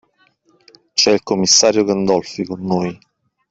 C'è 0.95 1.11
il 1.11 1.21
commissario 1.21 1.83
Gandolfi 1.83 2.43
con 2.43 2.59
noi. 2.65 2.99